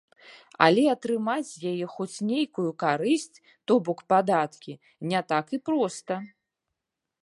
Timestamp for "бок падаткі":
3.91-4.73